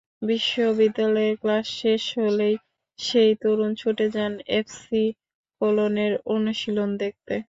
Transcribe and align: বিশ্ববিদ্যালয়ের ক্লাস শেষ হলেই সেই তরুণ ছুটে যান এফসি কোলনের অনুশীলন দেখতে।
বিশ্ববিদ্যালয়ের 0.21 1.35
ক্লাস 1.41 1.65
শেষ 1.81 2.03
হলেই 2.17 2.55
সেই 2.99 3.31
তরুণ 3.41 3.71
ছুটে 3.75 4.05
যান 4.15 4.33
এফসি 4.59 5.03
কোলনের 5.61 6.13
অনুশীলন 6.33 6.89
দেখতে। 7.01 7.35